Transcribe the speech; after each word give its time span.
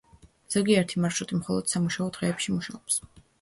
ზოგიერთი 0.53 1.03
მარშრუტი 1.03 1.37
მხოლოდ 1.41 1.69
სამუშაო 1.73 2.09
დღეებში 2.17 2.57
მუშაობს. 2.57 2.99